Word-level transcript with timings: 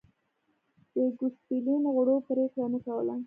د 0.93 0.97
ګوسپلین 1.17 1.83
غړو 1.95 2.15
پرېکړه 2.27 2.65
نه 2.73 2.79
کوله 2.85 3.15